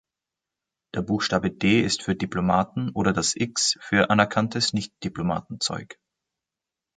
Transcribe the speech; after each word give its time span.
Der 0.95 1.03
Buchstabe 1.03 1.51
D 1.51 1.81
ist 1.81 2.01
für 2.01 2.15
Diplomaten 2.15 2.89
oder 2.95 3.13
das 3.13 3.35
X 3.35 3.77
für 3.81 4.09
anerkanntes 4.09 4.73
nicht-diplomaten 4.73 5.59
Zeug. 5.59 5.99